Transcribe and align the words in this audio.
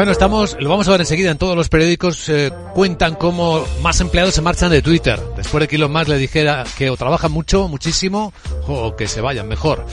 Bueno, 0.00 0.12
estamos, 0.12 0.56
lo 0.58 0.70
vamos 0.70 0.88
a 0.88 0.92
ver 0.92 1.02
enseguida 1.02 1.30
en 1.30 1.36
todos 1.36 1.54
los 1.54 1.68
periódicos, 1.68 2.26
eh, 2.30 2.50
cuentan 2.72 3.16
cómo 3.16 3.66
más 3.82 4.00
empleados 4.00 4.34
se 4.34 4.40
marchan 4.40 4.70
de 4.70 4.80
Twitter. 4.80 5.20
Después 5.40 5.62
de 5.62 5.68
que 5.68 5.76
Elon 5.76 5.90
Musk 5.90 6.08
le 6.08 6.18
dijera 6.18 6.64
que 6.76 6.90
o 6.90 6.98
trabajan 6.98 7.32
mucho, 7.32 7.66
muchísimo, 7.66 8.34
o 8.66 8.94
que 8.94 9.08
se 9.08 9.22
vayan 9.22 9.48
mejor. 9.48 9.86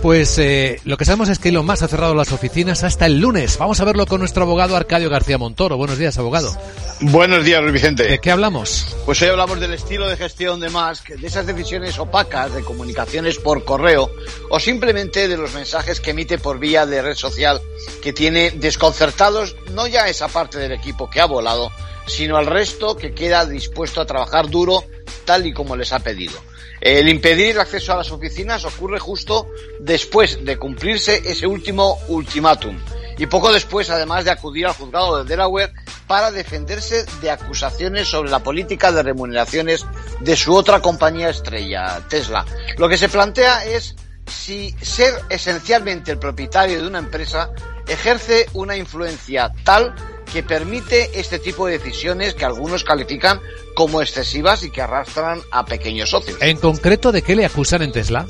Pues 0.00 0.38
eh, 0.38 0.80
lo 0.84 0.96
que 0.96 1.04
sabemos 1.04 1.28
es 1.28 1.40
que 1.40 1.48
Elon 1.48 1.66
Musk 1.66 1.82
ha 1.82 1.88
cerrado 1.88 2.14
las 2.14 2.30
oficinas 2.30 2.84
hasta 2.84 3.06
el 3.06 3.18
lunes. 3.18 3.58
Vamos 3.58 3.80
a 3.80 3.84
verlo 3.84 4.06
con 4.06 4.20
nuestro 4.20 4.44
abogado 4.44 4.76
Arcadio 4.76 5.10
García 5.10 5.38
Montoro. 5.38 5.76
Buenos 5.76 5.98
días, 5.98 6.16
abogado. 6.18 6.56
Buenos 7.00 7.44
días, 7.44 7.60
Luis 7.62 7.72
Vicente. 7.72 8.04
¿De 8.04 8.20
qué 8.20 8.30
hablamos? 8.30 8.96
Pues 9.04 9.20
hoy 9.22 9.28
hablamos 9.30 9.58
del 9.58 9.74
estilo 9.74 10.08
de 10.08 10.16
gestión 10.16 10.60
de 10.60 10.70
Musk, 10.70 11.08
de 11.08 11.26
esas 11.26 11.48
decisiones 11.48 11.98
opacas 11.98 12.54
de 12.54 12.62
comunicaciones 12.62 13.38
por 13.38 13.64
correo 13.64 14.08
o 14.50 14.60
simplemente 14.60 15.26
de 15.26 15.36
los 15.36 15.52
mensajes 15.52 16.00
que 16.00 16.12
emite 16.12 16.38
por 16.38 16.60
vía 16.60 16.86
de 16.86 17.02
red 17.02 17.16
social 17.16 17.60
que 18.02 18.12
tiene 18.12 18.52
desconcertados 18.52 19.56
no 19.72 19.88
ya 19.88 20.08
esa 20.08 20.28
parte 20.28 20.58
del 20.58 20.70
equipo 20.70 21.10
que 21.10 21.20
ha 21.20 21.26
volado, 21.26 21.72
sino 22.06 22.36
al 22.36 22.46
resto 22.46 22.96
que 22.96 23.14
queda 23.14 23.46
dispuesto 23.46 24.00
a 24.00 24.06
trabajar 24.06 24.48
duro 24.48 24.84
tal 25.24 25.46
y 25.46 25.52
como 25.52 25.76
les 25.76 25.92
ha 25.92 26.00
pedido. 26.00 26.38
El 26.80 27.08
impedir 27.08 27.50
el 27.50 27.60
acceso 27.60 27.92
a 27.92 27.96
las 27.96 28.10
oficinas 28.10 28.64
ocurre 28.64 28.98
justo 28.98 29.48
después 29.78 30.44
de 30.44 30.56
cumplirse 30.56 31.22
ese 31.24 31.46
último 31.46 31.98
ultimátum 32.08 32.76
y 33.18 33.26
poco 33.26 33.52
después, 33.52 33.88
además 33.90 34.24
de 34.24 34.32
acudir 34.32 34.66
al 34.66 34.72
juzgado 34.72 35.22
de 35.22 35.28
Delaware 35.28 35.72
para 36.08 36.32
defenderse 36.32 37.04
de 37.20 37.30
acusaciones 37.30 38.08
sobre 38.08 38.30
la 38.30 38.40
política 38.40 38.90
de 38.90 39.02
remuneraciones 39.02 39.86
de 40.20 40.36
su 40.36 40.54
otra 40.54 40.80
compañía 40.80 41.30
estrella, 41.30 42.02
Tesla. 42.08 42.44
Lo 42.78 42.88
que 42.88 42.98
se 42.98 43.08
plantea 43.08 43.64
es 43.64 43.94
si 44.26 44.74
ser 44.80 45.14
esencialmente 45.28 46.10
el 46.10 46.18
propietario 46.18 46.80
de 46.80 46.88
una 46.88 46.98
empresa 46.98 47.50
ejerce 47.86 48.46
una 48.54 48.76
influencia 48.76 49.52
tal 49.64 49.94
que 50.32 50.42
permite 50.42 51.10
este 51.18 51.38
tipo 51.38 51.66
de 51.66 51.78
decisiones 51.78 52.34
que 52.34 52.44
algunos 52.44 52.84
califican 52.84 53.40
como 53.74 54.00
excesivas 54.00 54.62
y 54.62 54.70
que 54.70 54.82
arrastran 54.82 55.42
a 55.50 55.64
pequeños 55.64 56.10
socios. 56.10 56.38
En 56.40 56.56
concreto, 56.56 57.12
¿de 57.12 57.22
qué 57.22 57.36
le 57.36 57.44
acusan 57.44 57.82
en 57.82 57.92
Tesla? 57.92 58.26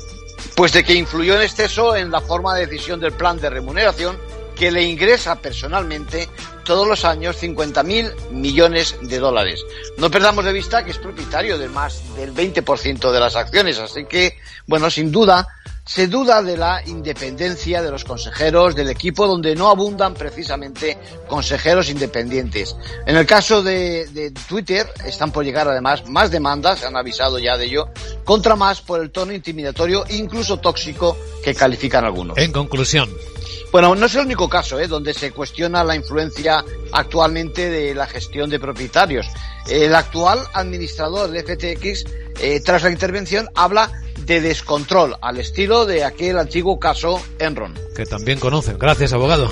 Pues 0.55 0.73
de 0.73 0.83
que 0.83 0.93
influyó 0.93 1.35
en 1.35 1.41
exceso 1.41 1.95
en 1.95 2.11
la 2.11 2.21
forma 2.21 2.55
de 2.55 2.67
decisión 2.67 2.99
del 2.99 3.13
plan 3.13 3.39
de 3.39 3.49
remuneración 3.49 4.17
que 4.55 4.71
le 4.71 4.83
ingresa 4.83 5.35
personalmente 5.35 6.29
todos 6.63 6.87
los 6.87 7.05
años 7.05 7.41
50.000 7.41 8.29
millones 8.31 8.95
de 9.01 9.19
dólares. 9.19 9.65
No 9.97 10.11
perdamos 10.11 10.45
de 10.45 10.53
vista 10.53 10.83
que 10.83 10.91
es 10.91 10.97
propietario 10.97 11.57
de 11.57 11.69
más 11.69 12.15
del 12.15 12.33
20% 12.33 13.11
de 13.11 13.19
las 13.19 13.35
acciones, 13.35 13.79
así 13.79 14.05
que, 14.05 14.37
bueno, 14.67 14.89
sin 14.89 15.11
duda, 15.11 15.47
se 15.85 16.07
duda 16.07 16.41
de 16.41 16.57
la 16.57 16.81
independencia 16.85 17.81
de 17.81 17.91
los 17.91 18.05
consejeros 18.05 18.75
del 18.75 18.89
equipo 18.89 19.27
donde 19.27 19.55
no 19.55 19.69
abundan 19.69 20.13
precisamente 20.13 20.97
consejeros 21.27 21.89
independientes. 21.89 22.75
En 23.05 23.17
el 23.17 23.25
caso 23.25 23.61
de, 23.61 24.07
de 24.07 24.31
Twitter 24.31 24.87
están 25.05 25.31
por 25.31 25.43
llegar 25.43 25.67
además 25.67 26.07
más 26.09 26.31
demandas, 26.31 26.79
se 26.79 26.85
han 26.85 26.95
avisado 26.95 27.37
ya 27.37 27.57
de 27.57 27.65
ello, 27.65 27.89
contra 28.23 28.55
más 28.55 28.81
por 28.81 29.01
el 29.01 29.11
tono 29.11 29.33
intimidatorio 29.33 30.05
incluso 30.09 30.57
tóxico 30.57 31.17
que 31.43 31.53
califican 31.53 32.05
algunos. 32.05 32.37
En 32.37 32.51
conclusión. 32.51 33.09
Bueno, 33.73 33.95
no 33.95 34.05
es 34.05 34.13
el 34.13 34.25
único 34.25 34.47
caso 34.47 34.79
¿eh? 34.79 34.87
donde 34.87 35.15
se 35.15 35.31
cuestiona 35.31 35.83
la 35.83 35.95
influencia 35.95 36.63
actualmente 36.91 37.71
de 37.71 37.95
la 37.95 38.05
gestión 38.05 38.49
de 38.51 38.59
propietarios. 38.59 39.25
El 39.67 39.95
actual 39.95 40.39
administrador 40.53 41.31
de 41.31 41.41
FTX, 41.41 42.05
eh, 42.39 42.61
tras 42.63 42.83
la 42.83 42.91
intervención, 42.91 43.49
habla 43.55 43.91
de 44.25 44.41
descontrol, 44.41 45.15
al 45.21 45.39
estilo 45.39 45.85
de 45.85 46.03
aquel 46.03 46.37
antiguo 46.37 46.79
caso 46.79 47.21
Enron. 47.39 47.73
Que 47.95 48.05
también 48.05 48.39
conocen. 48.39 48.77
Gracias, 48.77 49.13
abogado. 49.13 49.49